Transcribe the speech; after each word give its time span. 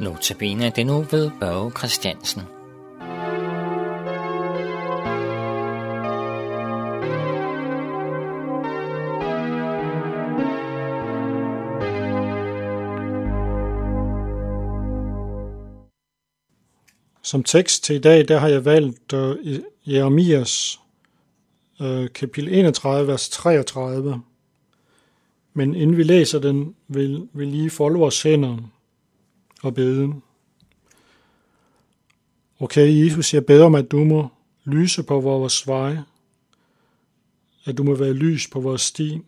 Notabene 0.00 0.72
det 0.76 0.86
nu 0.86 1.02
ved 1.10 1.30
Børge 1.40 1.70
Christiansen. 1.70 2.42
Som 17.22 17.44
tekst 17.44 17.84
til 17.84 17.96
i 17.96 17.98
dag, 17.98 18.28
der 18.28 18.38
har 18.38 18.48
jeg 18.48 18.64
valgt 18.64 19.12
uh, 19.12 19.36
Jeremias 19.86 20.80
uh, 21.80 22.06
kapitel 22.14 22.54
31, 22.54 23.08
vers 23.08 23.28
33. 23.28 24.22
Men 25.54 25.74
inden 25.74 25.96
vi 25.96 26.02
læser 26.02 26.38
den, 26.38 26.74
vil 26.88 27.28
vi 27.32 27.44
lige 27.44 27.70
folde 27.70 27.98
vores 27.98 28.22
hænder 28.22 28.56
og 29.62 29.74
bede. 29.74 30.20
Okay, 32.60 33.04
Jesus, 33.04 33.34
jeg 33.34 33.46
beder 33.46 33.64
om, 33.64 33.74
at 33.74 33.90
du 33.90 34.04
må 34.04 34.28
lyse 34.64 35.02
på 35.02 35.20
vores 35.20 35.66
vej, 35.66 35.96
at 37.64 37.78
du 37.78 37.82
må 37.82 37.94
være 37.94 38.12
lys 38.12 38.48
på 38.48 38.60
vores 38.60 38.82
sti. 38.82 39.20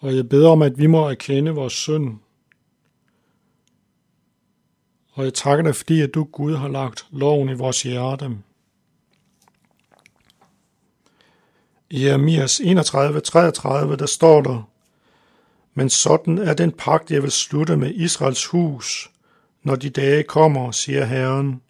Og 0.00 0.16
jeg 0.16 0.28
beder 0.28 0.48
om, 0.48 0.62
at 0.62 0.78
vi 0.78 0.86
må 0.86 1.08
erkende 1.08 1.50
vores 1.50 1.72
synd. 1.72 2.18
Og 5.12 5.24
jeg 5.24 5.34
takker 5.34 5.64
dig, 5.64 5.76
fordi 5.76 6.00
at 6.00 6.14
du, 6.14 6.24
Gud, 6.24 6.56
har 6.56 6.68
lagt 6.68 7.06
loven 7.10 7.48
i 7.48 7.54
vores 7.54 7.82
hjerte. 7.82 8.38
I 11.90 12.04
Jeremias 12.04 12.60
31, 12.60 13.20
33, 13.20 13.96
der 13.96 14.06
står 14.06 14.42
der, 14.42 14.71
men 15.74 15.90
sådan 15.90 16.38
er 16.38 16.54
den 16.54 16.72
pagt, 16.72 17.10
jeg 17.10 17.22
vil 17.22 17.30
slutte 17.30 17.76
med 17.76 17.94
Israels 17.94 18.46
hus, 18.46 19.10
når 19.62 19.76
de 19.76 19.90
dage 19.90 20.22
kommer, 20.22 20.70
siger 20.70 21.04
Herren. 21.04 21.62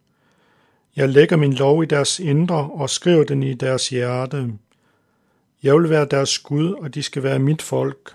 Jeg 0.96 1.08
lægger 1.08 1.36
min 1.36 1.52
lov 1.52 1.82
i 1.82 1.86
deres 1.86 2.20
indre 2.20 2.70
og 2.72 2.90
skriver 2.90 3.24
den 3.24 3.42
i 3.42 3.54
deres 3.54 3.88
hjerte. 3.88 4.52
Jeg 5.62 5.74
vil 5.76 5.90
være 5.90 6.06
deres 6.10 6.38
Gud, 6.38 6.72
og 6.72 6.94
de 6.94 7.02
skal 7.02 7.22
være 7.22 7.38
mit 7.38 7.62
folk. 7.62 8.14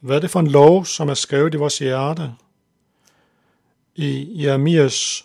Hvad 0.00 0.16
er 0.16 0.20
det 0.20 0.30
for 0.30 0.40
en 0.40 0.50
lov, 0.50 0.84
som 0.84 1.08
er 1.08 1.14
skrevet 1.14 1.54
i 1.54 1.56
vores 1.56 1.78
hjerte? 1.78 2.32
I 3.94 4.42
Jeremias 4.44 5.24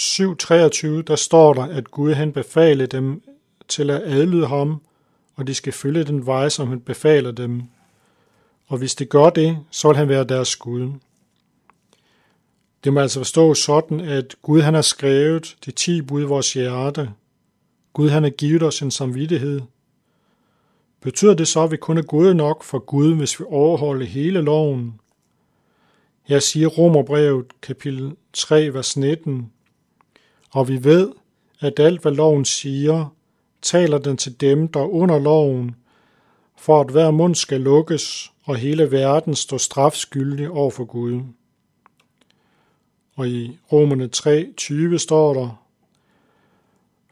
7.23, 0.00 1.02
der 1.02 1.16
står 1.16 1.54
der, 1.54 1.62
at 1.62 1.90
Gud 1.90 2.12
han 2.12 2.32
befalede 2.32 2.86
dem 2.86 3.22
til 3.68 3.90
at 3.90 4.02
adlyde 4.02 4.46
ham, 4.46 4.80
og 5.34 5.46
de 5.46 5.54
skal 5.54 5.72
følge 5.72 6.04
den 6.04 6.26
vej, 6.26 6.48
som 6.48 6.68
han 6.68 6.80
befaler 6.80 7.30
dem. 7.30 7.62
Og 8.66 8.78
hvis 8.78 8.94
de 8.94 9.04
gør 9.04 9.30
det, 9.30 9.58
så 9.70 9.88
vil 9.88 9.96
han 9.96 10.08
være 10.08 10.24
deres 10.24 10.56
Gud. 10.56 10.92
Det 12.84 12.92
må 12.92 13.00
altså 13.00 13.20
forstå 13.20 13.54
sådan, 13.54 14.00
at 14.00 14.34
Gud 14.42 14.60
han 14.60 14.74
har 14.74 14.82
skrevet 14.82 15.56
de 15.64 15.70
ti 15.70 16.02
bud 16.02 16.22
i 16.22 16.24
vores 16.24 16.52
hjerte. 16.52 17.10
Gud 17.92 18.08
han 18.08 18.22
har 18.22 18.30
givet 18.30 18.62
os 18.62 18.82
en 18.82 18.90
samvittighed. 18.90 19.60
Betyder 21.00 21.34
det 21.34 21.48
så, 21.48 21.60
at 21.60 21.70
vi 21.70 21.76
kun 21.76 21.98
er 21.98 22.02
gode 22.02 22.34
nok 22.34 22.62
for 22.62 22.78
Gud, 22.78 23.14
hvis 23.14 23.40
vi 23.40 23.44
overholder 23.48 24.06
hele 24.06 24.40
loven? 24.40 25.00
Her 26.22 26.38
siger 26.38 26.68
Romerbrevet 26.68 27.46
kapitel 27.62 28.16
3, 28.32 28.74
vers 28.74 28.96
19, 28.96 29.52
og 30.50 30.68
vi 30.68 30.84
ved, 30.84 31.12
at 31.60 31.80
alt 31.80 32.02
hvad 32.02 32.12
loven 32.12 32.44
siger, 32.44 33.14
taler 33.62 33.98
den 33.98 34.16
til 34.16 34.40
dem, 34.40 34.68
der 34.68 34.80
under 34.80 35.18
loven, 35.18 35.76
for 36.56 36.80
at 36.80 36.90
hver 36.90 37.10
mund 37.10 37.34
skal 37.34 37.60
lukkes, 37.60 38.32
og 38.44 38.56
hele 38.56 38.90
verden 38.90 39.34
står 39.34 39.56
strafskyldig 39.56 40.50
over 40.50 40.70
for 40.70 40.84
Gud. 40.84 41.20
Og 43.16 43.28
i 43.28 43.58
Romerne 43.72 44.08
3:20 44.16 44.98
står 44.98 45.34
der, 45.34 45.62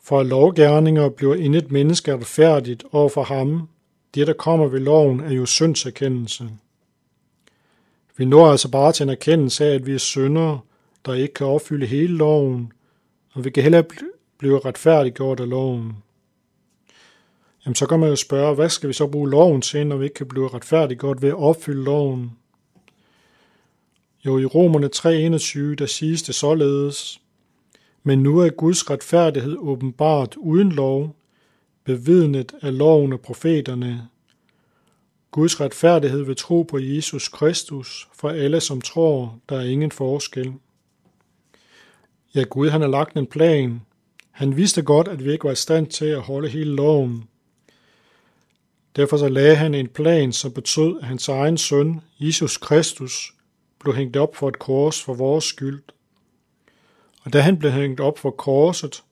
For 0.02 0.22
lovgærninger 0.22 1.08
bliver 1.08 1.34
intet 1.34 1.72
menneske 1.72 2.14
retfærdigt 2.14 2.84
over 2.92 3.08
for 3.08 3.22
ham. 3.22 3.68
Det, 4.14 4.26
der 4.26 4.32
kommer 4.32 4.66
ved 4.66 4.80
loven, 4.80 5.20
er 5.20 5.32
jo 5.32 5.46
syndserkendelse. 5.46 6.50
Vi 8.16 8.24
når 8.24 8.50
altså 8.50 8.70
bare 8.70 8.92
til 8.92 9.02
en 9.02 9.10
erkendelse 9.10 9.66
af, 9.66 9.74
at 9.74 9.86
vi 9.86 9.94
er 9.94 9.98
syndere, 9.98 10.60
der 11.06 11.14
ikke 11.14 11.34
kan 11.34 11.46
opfylde 11.46 11.86
hele 11.86 12.16
loven, 12.16 12.72
og 13.32 13.44
vi 13.44 13.50
kan 13.50 13.62
heller 13.62 13.82
blive 14.38 14.58
retfærdiggjort 14.58 15.40
af 15.40 15.48
loven. 15.48 15.96
Jamen 17.64 17.74
så 17.74 17.86
kan 17.86 18.00
man 18.00 18.08
jo 18.08 18.16
spørge, 18.16 18.54
hvad 18.54 18.68
skal 18.68 18.88
vi 18.88 18.94
så 18.94 19.06
bruge 19.06 19.30
loven 19.30 19.62
til, 19.62 19.86
når 19.86 19.96
vi 19.96 20.04
ikke 20.04 20.14
kan 20.14 20.28
blive 20.28 20.48
retfærdiggjort 20.48 21.22
ved 21.22 21.28
at 21.28 21.34
opfylde 21.34 21.84
loven? 21.84 22.30
Jo, 24.26 24.38
i 24.38 24.44
Romerne 24.44 24.90
3.21, 24.96 25.74
der 25.74 25.86
siges 25.86 26.22
det 26.22 26.34
således, 26.34 27.20
men 28.02 28.22
nu 28.22 28.38
er 28.38 28.50
Guds 28.50 28.90
retfærdighed 28.90 29.56
åbenbart 29.58 30.36
uden 30.36 30.72
lov, 30.72 31.16
bevidnet 31.84 32.52
af 32.62 32.78
loven 32.78 33.12
og 33.12 33.20
profeterne. 33.20 34.08
Guds 35.30 35.60
retfærdighed 35.60 36.22
ved 36.22 36.34
tro 36.34 36.62
på 36.62 36.78
Jesus 36.78 37.28
Kristus 37.28 38.08
for 38.14 38.28
alle, 38.28 38.60
som 38.60 38.80
tror, 38.80 39.38
der 39.48 39.56
er 39.56 39.64
ingen 39.64 39.90
forskel. 39.90 40.52
Ja, 42.34 42.42
Gud 42.42 42.68
han 42.68 42.80
har 42.80 42.88
lagt 42.88 43.16
en 43.16 43.26
plan. 43.26 43.80
Han 44.30 44.56
vidste 44.56 44.82
godt, 44.82 45.08
at 45.08 45.24
vi 45.24 45.32
ikke 45.32 45.44
var 45.44 45.52
i 45.52 45.56
stand 45.56 45.86
til 45.86 46.04
at 46.04 46.20
holde 46.20 46.48
hele 46.48 46.74
loven. 46.74 47.24
Derfor 48.96 49.16
så 49.16 49.28
lagde 49.28 49.56
han 49.56 49.74
en 49.74 49.88
plan, 49.88 50.32
som 50.32 50.52
betød, 50.52 50.98
at 51.00 51.06
hans 51.06 51.28
egen 51.28 51.58
søn, 51.58 52.00
Jesus 52.20 52.56
Kristus, 52.56 53.34
blev 53.80 53.94
hængt 53.94 54.16
op 54.16 54.36
for 54.36 54.48
et 54.48 54.58
kors 54.58 55.02
for 55.02 55.14
vores 55.14 55.44
skyld. 55.44 55.82
Og 57.22 57.32
da 57.32 57.40
han 57.40 57.58
blev 57.58 57.72
hængt 57.72 58.00
op 58.00 58.18
for 58.18 58.30
korset, 58.30 59.02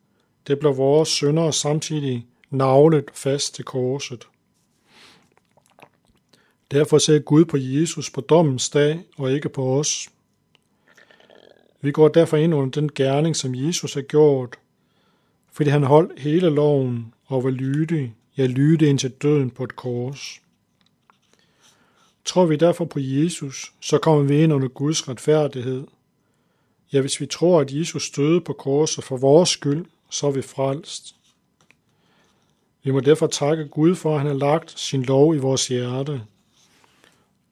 det 0.47 0.59
blev 0.59 0.77
vores 0.77 1.09
sønder 1.09 1.50
samtidig 1.50 2.27
navlet 2.50 3.05
fast 3.15 3.55
til 3.55 3.65
korset. 3.65 4.28
Derfor 6.71 6.99
ser 6.99 7.19
Gud 7.19 7.45
på 7.45 7.56
Jesus 7.56 8.10
på 8.10 8.21
dommens 8.21 8.71
dag 8.71 9.00
og 9.16 9.33
ikke 9.33 9.49
på 9.49 9.78
os. 9.78 10.09
Vi 11.81 11.93
går 11.93 12.09
derfor 12.09 12.37
ind 12.37 12.55
under 12.55 12.81
den 12.81 12.93
gerning, 12.95 13.37
som 13.37 13.55
Jesus 13.55 13.95
har 13.95 14.03
gjort, 14.03 14.59
fordi 15.53 15.71
han 15.71 15.83
holdt 15.83 16.21
hele 16.21 16.50
loven 16.50 17.15
og 17.27 17.45
var 17.45 17.50
lydig, 17.50 18.15
ja 18.38 18.47
ind 18.47 18.88
indtil 18.88 19.10
døden 19.10 19.50
på 19.50 19.65
et 19.65 19.76
kors. 19.76 20.41
Tror 22.25 22.47
vi 22.47 22.56
derfor 22.56 22.84
på 22.84 22.99
Jesus, 23.00 23.72
så 23.81 23.99
kommer 23.99 24.22
vi 24.22 24.43
ind 24.43 24.53
under 24.53 24.69
Guds 24.69 25.09
retfærdighed. 25.09 25.87
Ja, 26.93 27.00
hvis 27.00 27.21
vi 27.21 27.27
tror, 27.27 27.60
at 27.60 27.72
Jesus 27.72 28.10
døde 28.10 28.41
på 28.41 28.53
korset 28.53 29.04
for 29.04 29.16
vores 29.16 29.48
skyld, 29.48 29.87
så 30.10 30.27
er 30.27 30.31
vi 30.31 30.43
frelst. 30.43 31.15
Vi 32.82 32.91
må 32.91 33.00
derfor 33.00 33.27
takke 33.27 33.69
Gud 33.69 33.94
for, 33.94 34.12
at 34.15 34.21
han 34.21 34.27
har 34.27 34.34
lagt 34.34 34.78
sin 34.81 35.03
lov 35.03 35.34
i 35.34 35.38
vores 35.38 35.69
hjerte, 35.69 36.22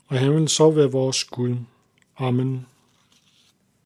og 0.07 0.19
han 0.19 0.35
vil 0.35 0.49
så 0.49 0.71
være 0.71 0.91
vores 0.91 1.25
Gud. 1.25 1.57
Amen. 2.19 2.67